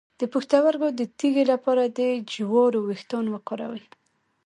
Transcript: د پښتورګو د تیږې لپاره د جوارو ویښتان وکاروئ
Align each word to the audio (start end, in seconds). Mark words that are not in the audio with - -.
د 0.19 0.21
پښتورګو 0.33 0.87
د 0.99 1.01
تیږې 1.19 1.43
لپاره 1.53 1.83
د 1.97 1.99
جوارو 2.33 2.79
ویښتان 2.87 3.25
وکاروئ 3.29 3.83